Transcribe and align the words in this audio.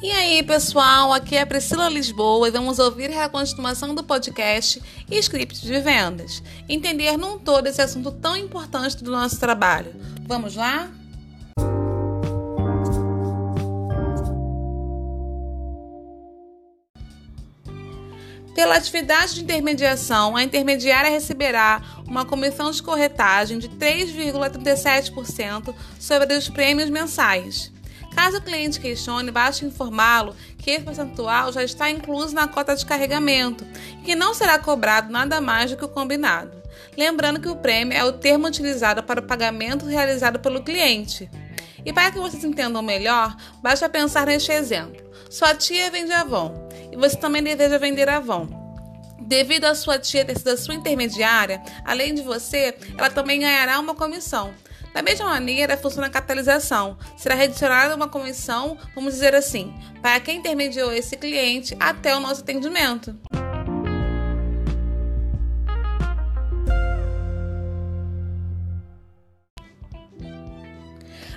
E 0.00 0.12
aí, 0.12 0.44
pessoal, 0.44 1.12
aqui 1.12 1.34
é 1.34 1.40
a 1.40 1.46
Priscila 1.46 1.88
Lisboa 1.88 2.46
e 2.46 2.52
vamos 2.52 2.78
ouvir 2.78 3.12
a 3.18 3.28
continuação 3.28 3.96
do 3.96 4.04
podcast 4.04 4.80
script 5.10 5.60
de 5.60 5.80
vendas. 5.80 6.40
Entender 6.68 7.16
num 7.16 7.36
todo 7.36 7.66
esse 7.66 7.82
assunto 7.82 8.12
tão 8.12 8.36
importante 8.36 9.02
do 9.02 9.10
nosso 9.10 9.40
trabalho. 9.40 9.92
Vamos 10.24 10.54
lá? 10.54 10.88
Pela 18.54 18.76
atividade 18.76 19.34
de 19.34 19.42
intermediação, 19.42 20.36
a 20.36 20.44
intermediária 20.44 21.10
receberá 21.10 21.82
uma 22.06 22.24
comissão 22.24 22.70
de 22.70 22.80
corretagem 22.80 23.58
de 23.58 23.68
3,37% 23.68 25.74
sobre 25.98 26.34
os 26.34 26.48
prêmios 26.48 26.88
mensais. 26.88 27.72
Caso 28.18 28.38
o 28.38 28.42
cliente 28.42 28.80
questione, 28.80 29.30
basta 29.30 29.64
informá-lo 29.64 30.34
que 30.58 30.72
esse 30.72 30.82
percentual 30.82 31.52
já 31.52 31.62
está 31.62 31.88
incluso 31.88 32.34
na 32.34 32.48
cota 32.48 32.74
de 32.74 32.84
carregamento 32.84 33.64
e 33.92 34.02
que 34.02 34.16
não 34.16 34.34
será 34.34 34.58
cobrado 34.58 35.12
nada 35.12 35.40
mais 35.40 35.70
do 35.70 35.76
que 35.76 35.84
o 35.84 35.88
combinado. 35.88 36.50
Lembrando 36.96 37.38
que 37.38 37.48
o 37.48 37.54
prêmio 37.54 37.96
é 37.96 38.02
o 38.02 38.12
termo 38.12 38.48
utilizado 38.48 39.04
para 39.04 39.20
o 39.20 39.22
pagamento 39.22 39.86
realizado 39.86 40.40
pelo 40.40 40.64
cliente. 40.64 41.30
E 41.86 41.92
para 41.92 42.10
que 42.10 42.18
vocês 42.18 42.42
entendam 42.42 42.82
melhor, 42.82 43.36
basta 43.62 43.88
pensar 43.88 44.26
neste 44.26 44.50
exemplo. 44.50 45.00
Sua 45.30 45.54
tia 45.54 45.88
vende 45.88 46.10
Avon 46.10 46.68
e 46.90 46.96
você 46.96 47.16
também 47.16 47.40
deseja 47.40 47.78
vender 47.78 48.08
Avon. 48.08 48.48
Devido 49.20 49.66
à 49.66 49.76
sua 49.76 49.96
tia 49.96 50.24
ter 50.24 50.36
sido 50.36 50.48
a 50.48 50.56
sua 50.56 50.74
intermediária, 50.74 51.62
além 51.84 52.16
de 52.16 52.22
você, 52.22 52.74
ela 52.96 53.10
também 53.10 53.38
ganhará 53.38 53.78
uma 53.78 53.94
comissão. 53.94 54.52
Da 54.98 55.02
mesma 55.02 55.26
maneira, 55.26 55.76
funciona 55.76 56.08
a 56.08 56.10
catalisação. 56.10 56.98
Será 57.16 57.36
redicionada 57.36 57.94
uma 57.94 58.08
comissão, 58.08 58.76
vamos 58.96 59.14
dizer 59.14 59.32
assim, 59.32 59.72
para 60.02 60.18
quem 60.18 60.38
intermediou 60.38 60.92
esse 60.92 61.16
cliente 61.16 61.76
até 61.78 62.16
o 62.16 62.18
nosso 62.18 62.40
atendimento. 62.40 63.16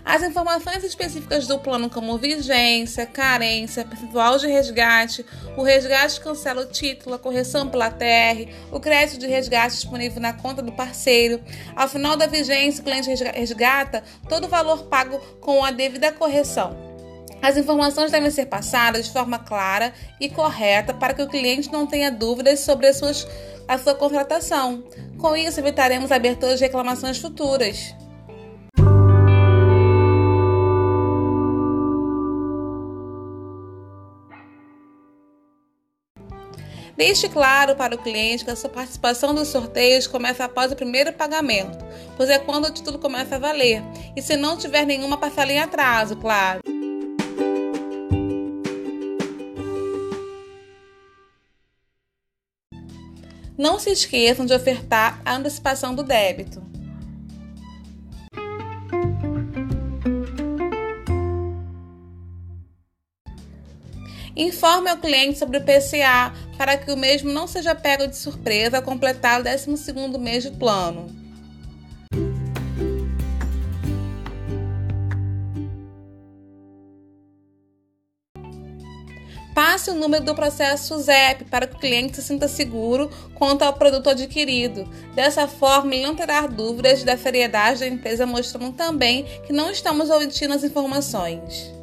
As 0.03 0.23
informações 0.23 0.83
específicas 0.83 1.45
do 1.45 1.59
plano, 1.59 1.89
como 1.89 2.17
vigência, 2.17 3.05
carência, 3.05 3.85
percentual 3.85 4.37
de 4.37 4.47
resgate, 4.47 5.25
o 5.55 5.61
resgate 5.61 6.19
cancela 6.19 6.61
o 6.61 6.65
título, 6.65 7.15
a 7.15 7.19
correção 7.19 7.69
pela 7.69 7.91
TR, 7.91 8.49
o 8.71 8.79
crédito 8.79 9.19
de 9.19 9.27
resgate 9.27 9.75
disponível 9.75 10.19
na 10.19 10.33
conta 10.33 10.61
do 10.61 10.71
parceiro. 10.71 11.39
Ao 11.75 11.87
final 11.87 12.17
da 12.17 12.25
vigência, 12.25 12.81
o 12.81 12.83
cliente 12.83 13.09
resgata 13.09 14.03
todo 14.27 14.45
o 14.45 14.49
valor 14.49 14.85
pago 14.85 15.19
com 15.39 15.63
a 15.63 15.71
devida 15.71 16.11
correção. 16.11 16.91
As 17.41 17.57
informações 17.57 18.11
devem 18.11 18.29
ser 18.29 18.45
passadas 18.45 19.05
de 19.05 19.13
forma 19.13 19.39
clara 19.39 19.93
e 20.19 20.29
correta 20.29 20.93
para 20.93 21.13
que 21.13 21.23
o 21.23 21.27
cliente 21.27 21.71
não 21.71 21.87
tenha 21.87 22.11
dúvidas 22.11 22.59
sobre 22.59 22.87
a, 22.87 22.93
suas, 22.93 23.27
a 23.67 23.77
sua 23.77 23.95
contratação. 23.95 24.83
Com 25.17 25.35
isso, 25.35 25.59
evitaremos 25.59 26.11
a 26.11 26.15
abertura 26.15 26.55
de 26.55 26.63
reclamações 26.63 27.17
futuras. 27.17 27.95
Deixe 37.01 37.27
claro 37.27 37.75
para 37.75 37.95
o 37.95 37.97
cliente 37.97 38.45
que 38.45 38.51
a 38.51 38.55
sua 38.55 38.69
participação 38.69 39.33
dos 39.33 39.47
sorteios 39.47 40.05
começa 40.05 40.45
após 40.45 40.71
o 40.71 40.75
primeiro 40.75 41.11
pagamento, 41.11 41.83
pois 42.15 42.29
é 42.29 42.37
quando 42.37 42.65
o 42.65 42.71
título 42.71 42.99
começa 42.99 43.37
a 43.37 43.39
valer, 43.39 43.81
e 44.15 44.21
se 44.21 44.37
não 44.37 44.55
tiver 44.55 44.85
nenhuma 44.85 45.17
parcela 45.17 45.51
em 45.51 45.57
atraso, 45.57 46.15
claro. 46.17 46.61
Não 53.57 53.79
se 53.79 53.89
esqueçam 53.89 54.45
de 54.45 54.53
ofertar 54.53 55.23
a 55.25 55.33
antecipação 55.33 55.95
do 55.95 56.03
débito. 56.03 56.61
Informe 64.41 64.89
ao 64.89 64.97
cliente 64.97 65.37
sobre 65.37 65.59
o 65.59 65.61
PCA 65.61 66.33
para 66.57 66.75
que 66.75 66.91
o 66.91 66.97
mesmo 66.97 67.31
não 67.31 67.45
seja 67.45 67.75
pego 67.75 68.07
de 68.07 68.17
surpresa 68.17 68.77
ao 68.77 68.81
completar 68.81 69.39
o 69.39 69.43
12º 69.43 70.17
mês 70.17 70.41
de 70.41 70.49
plano. 70.49 71.05
Passe 79.53 79.91
o 79.91 79.93
número 79.93 80.25
do 80.25 80.33
processo 80.33 80.97
ZEP 80.97 81.45
para 81.45 81.67
que 81.67 81.75
o 81.75 81.79
cliente 81.79 82.15
se 82.15 82.23
sinta 82.23 82.47
seguro 82.47 83.11
quanto 83.35 83.61
ao 83.61 83.73
produto 83.73 84.09
adquirido. 84.09 84.89
Dessa 85.13 85.47
forma, 85.47 85.93
ele 85.93 86.07
não 86.07 86.15
terá 86.15 86.47
dúvidas 86.47 87.03
da 87.03 87.15
seriedade 87.15 87.81
da 87.81 87.87
empresa, 87.87 88.25
mostrando 88.25 88.71
também 88.71 89.23
que 89.45 89.53
não 89.53 89.69
estamos 89.69 90.09
omitindo 90.09 90.55
as 90.55 90.63
informações. 90.63 91.79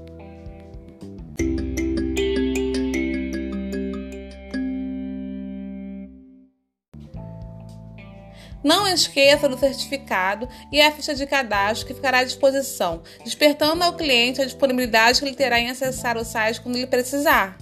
Não 8.62 8.88
esqueça 8.88 9.48
do 9.48 9.58
certificado 9.58 10.48
e 10.72 10.80
a 10.80 10.90
ficha 10.90 11.14
de 11.14 11.26
cadastro 11.26 11.86
que 11.86 11.94
ficará 11.94 12.18
à 12.18 12.24
disposição, 12.24 13.02
despertando 13.24 13.84
ao 13.84 13.92
cliente 13.92 14.42
a 14.42 14.44
disponibilidade 14.44 15.20
que 15.20 15.26
ele 15.26 15.36
terá 15.36 15.60
em 15.60 15.70
acessar 15.70 16.16
o 16.16 16.24
site 16.24 16.60
quando 16.60 16.76
ele 16.76 16.86
precisar. 16.86 17.56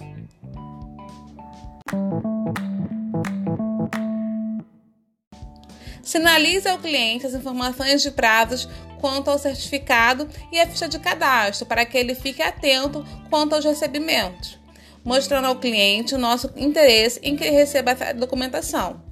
Sinalize 6.01 6.67
ao 6.67 6.79
cliente 6.79 7.27
as 7.27 7.33
informações 7.33 8.01
de 8.01 8.09
prazos 8.11 8.67
quanto 8.99 9.29
ao 9.29 9.37
certificado 9.37 10.27
e 10.51 10.59
a 10.59 10.65
ficha 10.65 10.87
de 10.87 10.97
cadastro 10.97 11.65
para 11.65 11.85
que 11.85 11.97
ele 11.97 12.15
fique 12.15 12.41
atento 12.41 13.05
quanto 13.29 13.53
aos 13.53 13.65
recebimentos, 13.65 14.57
mostrando 15.03 15.47
ao 15.47 15.57
cliente 15.57 16.15
o 16.15 16.17
nosso 16.17 16.51
interesse 16.55 17.19
em 17.21 17.35
que 17.35 17.43
ele 17.43 17.55
receba 17.55 17.91
essa 17.91 18.13
documentação. 18.13 19.06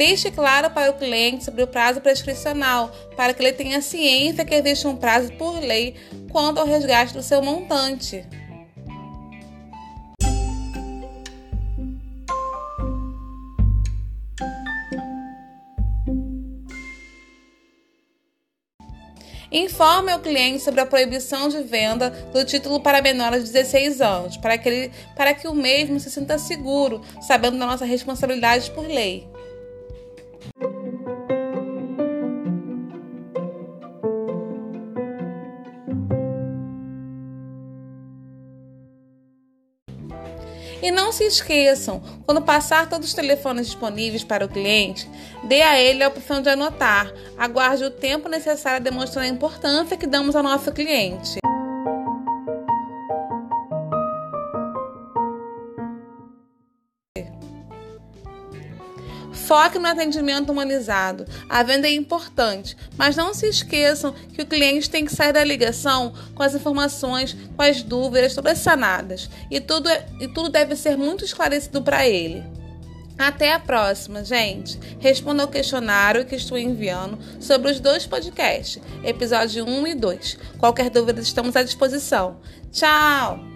Deixe 0.00 0.30
claro 0.30 0.70
para 0.70 0.90
o 0.90 0.94
cliente 0.94 1.44
sobre 1.44 1.62
o 1.62 1.66
prazo 1.66 2.00
prescricional, 2.00 2.90
para 3.14 3.34
que 3.34 3.42
ele 3.42 3.52
tenha 3.52 3.82
ciência 3.82 4.46
que 4.46 4.54
existe 4.54 4.86
um 4.86 4.96
prazo 4.96 5.30
por 5.34 5.60
lei 5.60 5.94
quanto 6.32 6.58
ao 6.58 6.66
resgate 6.66 7.12
do 7.12 7.22
seu 7.22 7.42
montante. 7.42 8.24
Informe 19.52 20.12
ao 20.12 20.20
cliente 20.20 20.62
sobre 20.62 20.80
a 20.80 20.86
proibição 20.86 21.50
de 21.50 21.62
venda 21.62 22.08
do 22.32 22.42
título 22.42 22.80
para 22.80 23.02
menores 23.02 23.44
de 23.44 23.52
16 23.52 24.00
anos, 24.00 24.38
para 24.38 24.56
que, 24.56 24.66
ele, 24.66 24.92
para 25.14 25.34
que 25.34 25.46
o 25.46 25.52
mesmo 25.52 26.00
se 26.00 26.10
sinta 26.10 26.38
seguro, 26.38 27.02
sabendo 27.20 27.58
da 27.58 27.66
nossa 27.66 27.84
responsabilidade 27.84 28.70
por 28.70 28.86
lei. 28.86 29.28
E 40.82 40.90
não 40.90 41.12
se 41.12 41.24
esqueçam, 41.24 42.02
quando 42.24 42.40
passar 42.40 42.88
todos 42.88 43.08
os 43.08 43.14
telefones 43.14 43.66
disponíveis 43.66 44.24
para 44.24 44.46
o 44.46 44.48
cliente, 44.48 45.08
dê 45.44 45.60
a 45.60 45.78
ele 45.78 46.02
a 46.02 46.08
opção 46.08 46.40
de 46.40 46.48
anotar. 46.48 47.12
Aguarde 47.36 47.84
o 47.84 47.90
tempo 47.90 48.28
necessário 48.28 48.82
demonstrando 48.82 49.26
a 49.26 49.30
importância 49.30 49.96
que 49.96 50.06
damos 50.06 50.34
ao 50.34 50.42
nosso 50.42 50.72
cliente. 50.72 51.38
Foque 59.50 59.80
no 59.80 59.88
atendimento 59.88 60.52
humanizado. 60.52 61.26
A 61.48 61.64
venda 61.64 61.88
é 61.88 61.92
importante, 61.92 62.76
mas 62.96 63.16
não 63.16 63.34
se 63.34 63.48
esqueçam 63.48 64.14
que 64.32 64.42
o 64.42 64.46
cliente 64.46 64.88
tem 64.88 65.04
que 65.04 65.12
sair 65.12 65.32
da 65.32 65.42
ligação 65.42 66.12
com 66.36 66.42
as 66.44 66.54
informações, 66.54 67.36
com 67.56 67.60
as 67.60 67.82
dúvidas 67.82 68.32
todas 68.32 68.58
sanadas. 68.58 69.28
E 69.50 69.58
tudo, 69.58 69.88
é, 69.88 70.06
e 70.20 70.28
tudo 70.28 70.50
deve 70.50 70.76
ser 70.76 70.96
muito 70.96 71.24
esclarecido 71.24 71.82
para 71.82 72.06
ele. 72.06 72.44
Até 73.18 73.52
a 73.52 73.58
próxima, 73.58 74.22
gente. 74.24 74.78
Responda 75.00 75.42
ao 75.42 75.48
questionário 75.48 76.24
que 76.24 76.36
estou 76.36 76.56
enviando 76.56 77.18
sobre 77.40 77.72
os 77.72 77.80
dois 77.80 78.06
podcasts, 78.06 78.80
episódio 79.02 79.64
1 79.66 79.86
e 79.88 79.94
2. 79.96 80.38
Qualquer 80.58 80.90
dúvida, 80.90 81.20
estamos 81.20 81.56
à 81.56 81.64
disposição. 81.64 82.38
Tchau! 82.70 83.49